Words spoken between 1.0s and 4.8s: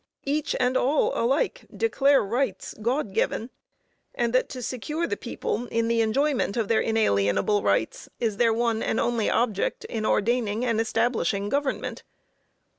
alike declare rights God given, and that to